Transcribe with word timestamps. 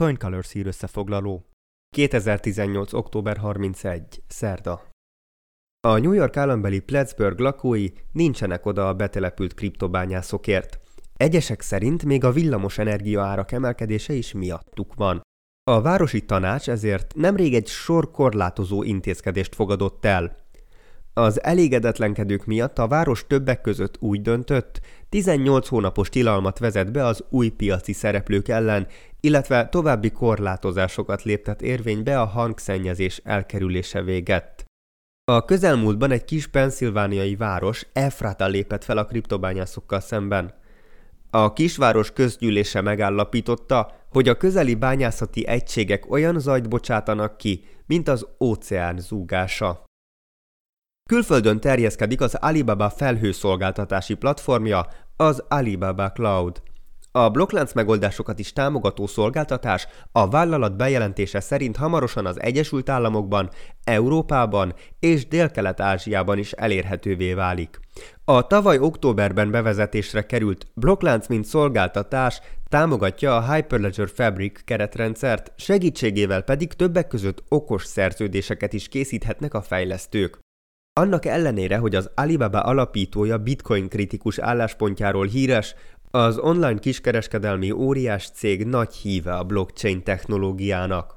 Coin 0.00 0.16
Colors 0.16 0.52
hír 0.52 0.66
összefoglaló. 0.66 1.44
2018. 1.94 2.92
október 2.92 3.36
31. 3.36 4.22
Szerda. 4.26 4.90
A 5.80 5.98
New 5.98 6.12
York 6.12 6.36
állambeli 6.36 6.80
Plattsburgh 6.80 7.40
lakói 7.40 7.88
nincsenek 8.12 8.66
oda 8.66 8.88
a 8.88 8.94
betelepült 8.94 9.54
kriptobányászokért. 9.54 10.80
Egyesek 11.14 11.60
szerint 11.60 12.04
még 12.04 12.24
a 12.24 12.32
villamos 12.32 12.78
energia 12.78 13.22
árak 13.22 13.52
emelkedése 13.52 14.12
is 14.12 14.32
miattuk 14.32 14.94
van. 14.94 15.20
A 15.70 15.80
városi 15.80 16.24
tanács 16.24 16.68
ezért 16.68 17.14
nemrég 17.14 17.54
egy 17.54 17.66
sor 17.66 18.10
korlátozó 18.10 18.82
intézkedést 18.82 19.54
fogadott 19.54 20.04
el. 20.04 20.36
Az 21.18 21.42
elégedetlenkedők 21.42 22.44
miatt 22.44 22.78
a 22.78 22.88
város 22.88 23.26
többek 23.26 23.60
között 23.60 23.96
úgy 24.00 24.22
döntött, 24.22 24.80
18 25.08 25.68
hónapos 25.68 26.08
tilalmat 26.08 26.58
vezet 26.58 26.92
be 26.92 27.04
az 27.04 27.24
új 27.28 27.48
piaci 27.48 27.92
szereplők 27.92 28.48
ellen, 28.48 28.86
illetve 29.20 29.68
további 29.68 30.10
korlátozásokat 30.10 31.22
léptet 31.22 31.62
érvénybe 31.62 32.20
a 32.20 32.24
hangszennyezés 32.24 33.20
elkerülése 33.24 34.02
véget. 34.02 34.64
A 35.24 35.44
közelmúltban 35.44 36.10
egy 36.10 36.24
kis 36.24 36.46
penszilvániai 36.46 37.36
város, 37.36 37.86
Efrata 37.92 38.46
lépett 38.46 38.84
fel 38.84 38.98
a 38.98 39.04
kriptobányászokkal 39.04 40.00
szemben. 40.00 40.54
A 41.30 41.52
kisváros 41.52 42.12
közgyűlése 42.12 42.80
megállapította, 42.80 43.92
hogy 44.10 44.28
a 44.28 44.36
közeli 44.36 44.74
bányászati 44.74 45.46
egységek 45.46 46.10
olyan 46.10 46.40
zajt 46.40 46.68
bocsátanak 46.68 47.36
ki, 47.36 47.64
mint 47.86 48.08
az 48.08 48.26
óceán 48.40 48.98
zúgása. 48.98 49.85
Külföldön 51.06 51.60
terjeszkedik 51.60 52.20
az 52.20 52.34
Alibaba 52.34 52.90
felhőszolgáltatási 52.90 54.14
platformja, 54.14 54.86
az 55.16 55.44
Alibaba 55.48 56.12
Cloud. 56.12 56.62
A 57.12 57.30
blokklánc 57.30 57.72
megoldásokat 57.72 58.38
is 58.38 58.52
támogató 58.52 59.06
szolgáltatás 59.06 59.86
a 60.12 60.28
vállalat 60.28 60.76
bejelentése 60.76 61.40
szerint 61.40 61.76
hamarosan 61.76 62.26
az 62.26 62.40
Egyesült 62.40 62.88
Államokban, 62.88 63.50
Európában 63.84 64.74
és 64.98 65.28
Dél-Kelet-Ázsiában 65.28 66.38
is 66.38 66.52
elérhetővé 66.52 67.34
válik. 67.34 67.80
A 68.24 68.46
tavaly 68.46 68.78
októberben 68.78 69.50
bevezetésre 69.50 70.26
került 70.26 70.66
blokklánc 70.74 71.26
mint 71.26 71.44
szolgáltatás 71.44 72.40
támogatja 72.68 73.36
a 73.36 73.52
Hyperledger 73.52 74.08
Fabric 74.08 74.64
keretrendszert, 74.64 75.52
segítségével 75.56 76.42
pedig 76.42 76.72
többek 76.72 77.06
között 77.06 77.44
okos 77.48 77.84
szerződéseket 77.84 78.72
is 78.72 78.88
készíthetnek 78.88 79.54
a 79.54 79.62
fejlesztők. 79.62 80.44
Annak 81.00 81.24
ellenére, 81.24 81.76
hogy 81.76 81.94
az 81.94 82.10
Alibaba 82.14 82.60
alapítója 82.60 83.38
bitcoin 83.38 83.88
kritikus 83.88 84.38
álláspontjáról 84.38 85.26
híres, 85.26 85.74
az 86.10 86.38
online 86.38 86.78
kiskereskedelmi 86.78 87.70
óriás 87.70 88.30
cég 88.30 88.64
nagy 88.64 88.94
híve 88.94 89.36
a 89.36 89.44
blockchain 89.44 90.02
technológiának. 90.02 91.14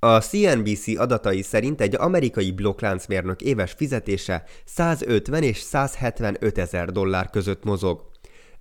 A 0.00 0.20
CNBC 0.20 0.98
adatai 0.98 1.42
szerint 1.42 1.80
egy 1.80 1.94
amerikai 1.94 2.52
blokkláncmérnök 2.52 3.40
éves 3.40 3.72
fizetése 3.72 4.44
150 4.64 5.42
és 5.42 5.58
175 5.58 6.58
ezer 6.58 6.90
dollár 6.92 7.30
között 7.30 7.64
mozog. 7.64 8.10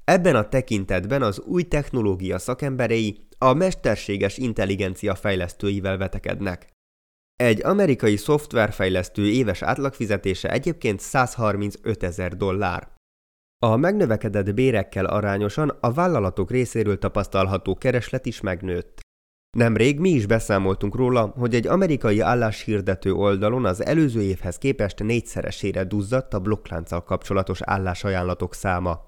Ebben 0.04 0.36
a 0.36 0.50
tekintetben 0.50 1.22
az 1.22 1.40
új 1.40 1.64
technológia 1.64 2.40
szakemberei 2.40 3.28
a 3.38 3.54
mesterséges 3.54 4.38
intelligencia 4.38 5.16
fejlesztőivel 5.16 5.98
vetekednek. 5.98 6.76
Egy 7.44 7.64
amerikai 7.64 8.16
szoftverfejlesztő 8.16 9.28
éves 9.30 9.62
átlagfizetése 9.62 10.52
egyébként 10.52 11.00
135 11.00 12.04
ezer 12.04 12.38
dollár. 12.38 12.88
A 13.66 13.76
megnövekedett 13.76 14.54
bérekkel 14.54 15.06
arányosan 15.06 15.70
a 15.80 15.94
vállalatok 15.94 16.52
részéről 16.52 16.98
tapasztalható 16.98 17.76
kereslet 17.76 18.26
is 18.26 18.42
megnőtt. 18.42 19.00
Nemrég 19.58 20.00
mi 20.00 20.10
is 20.10 20.26
beszámoltunk 20.26 20.96
róla, 20.96 21.26
hogy 21.26 21.56
egy 21.56 21.68
amerikai 21.68 22.20
álláshirdető 22.20 23.14
oldalon 23.14 23.66
az 23.66 23.86
előző 23.86 24.22
évhez 24.22 24.58
képest 24.58 25.04
négyszeresére 25.04 25.84
duzzadt 25.84 26.34
a 26.34 26.40
blokklánccal 26.40 27.04
kapcsolatos 27.04 27.62
állásajánlatok 27.62 28.54
száma. 28.54 29.08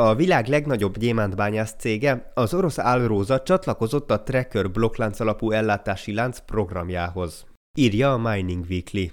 A 0.00 0.14
világ 0.14 0.46
legnagyobb 0.46 0.98
gyémántbányász 0.98 1.74
cége, 1.78 2.30
az 2.34 2.54
orosz 2.54 2.78
Alrosa 2.78 3.42
csatlakozott 3.42 4.10
a 4.10 4.22
Tracker 4.22 4.70
blokklánc 4.70 5.20
alapú 5.20 5.50
ellátási 5.50 6.14
lánc 6.14 6.38
programjához. 6.38 7.46
Írja 7.78 8.12
a 8.12 8.18
Mining 8.18 8.64
Weekly. 8.70 9.10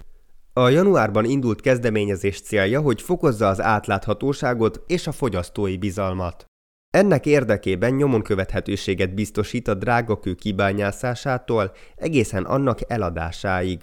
A 0.52 0.68
januárban 0.68 1.24
indult 1.24 1.60
kezdeményezés 1.60 2.40
célja, 2.40 2.80
hogy 2.80 3.02
fokozza 3.02 3.48
az 3.48 3.60
átláthatóságot 3.60 4.82
és 4.86 5.06
a 5.06 5.12
fogyasztói 5.12 5.76
bizalmat. 5.76 6.44
Ennek 6.90 7.26
érdekében 7.26 7.94
nyomon 7.94 8.22
követhetőséget 8.22 9.14
biztosít 9.14 9.68
a 9.68 9.74
drágakő 9.74 10.34
kibányászásától 10.34 11.72
egészen 11.96 12.44
annak 12.44 12.78
eladásáig. 12.86 13.80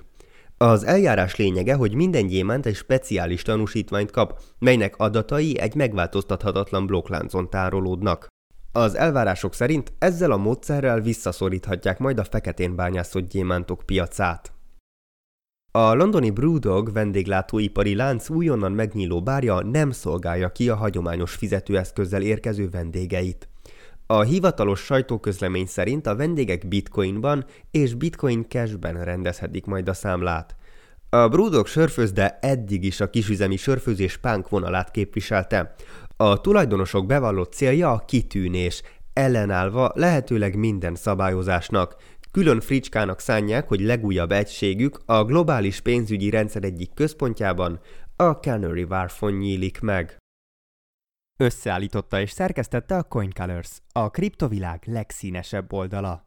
Az 0.57 0.83
eljárás 0.83 1.35
lényege, 1.35 1.73
hogy 1.73 1.93
minden 1.93 2.27
gyémánt 2.27 2.65
egy 2.65 2.75
speciális 2.75 3.41
tanúsítványt 3.41 4.11
kap, 4.11 4.41
melynek 4.59 4.97
adatai 4.97 5.59
egy 5.59 5.75
megváltoztathatatlan 5.75 6.85
blokkláncon 6.85 7.49
tárolódnak. 7.49 8.27
Az 8.71 8.95
elvárások 8.95 9.53
szerint 9.53 9.93
ezzel 9.99 10.31
a 10.31 10.37
módszerrel 10.37 11.01
visszaszoríthatják 11.01 11.99
majd 11.99 12.19
a 12.19 12.23
feketén 12.23 12.75
bányászott 12.75 13.29
gyémántok 13.29 13.83
piacát. 13.85 14.53
A 15.71 15.93
londoni 15.93 16.29
Brewdog 16.29 16.93
vendéglátóipari 16.93 17.95
lánc 17.95 18.29
újonnan 18.29 18.71
megnyíló 18.71 19.23
bárja 19.23 19.61
nem 19.61 19.91
szolgálja 19.91 20.51
ki 20.51 20.69
a 20.69 20.75
hagyományos 20.75 21.33
fizetőeszközzel 21.35 22.21
érkező 22.21 22.69
vendégeit. 22.69 23.49
A 24.07 24.21
hivatalos 24.21 24.79
sajtóközlemény 24.79 25.65
szerint 25.65 26.07
a 26.07 26.15
vendégek 26.15 26.67
bitcoinban 26.67 27.45
és 27.71 27.93
bitcoin 27.93 28.45
cashben 28.49 29.03
rendezhetik 29.03 29.65
majd 29.65 29.89
a 29.89 29.93
számlát. 29.93 30.55
A 31.09 31.27
Brewdog 31.27 31.67
sörfőzde 31.67 32.37
eddig 32.41 32.83
is 32.83 32.99
a 32.99 33.09
kisüzemi 33.09 33.57
sörfőzés 33.57 34.17
pánk 34.17 34.49
vonalát 34.49 34.91
képviselte. 34.91 35.75
A 36.17 36.41
tulajdonosok 36.41 37.05
bevallott 37.05 37.53
célja 37.53 37.91
a 37.91 38.03
kitűnés, 38.07 38.81
ellenállva 39.13 39.91
lehetőleg 39.93 40.55
minden 40.55 40.95
szabályozásnak, 40.95 41.95
Külön 42.35 42.59
fricskának 42.59 43.19
szánják, 43.19 43.67
hogy 43.67 43.79
legújabb 43.79 44.31
egységük 44.31 44.99
a 45.05 45.23
globális 45.23 45.79
pénzügyi 45.79 46.29
rendszer 46.29 46.63
egyik 46.63 46.93
központjában, 46.93 47.79
a 48.15 48.31
Canary 48.31 48.83
Wharfon 48.83 49.31
nyílik 49.31 49.79
meg. 49.79 50.17
Összeállította 51.37 52.19
és 52.19 52.31
szerkesztette 52.31 52.97
a 52.97 53.03
Coin 53.03 53.31
Colors, 53.33 53.81
a 53.91 54.09
kriptovilág 54.09 54.83
legszínesebb 54.85 55.73
oldala. 55.73 56.24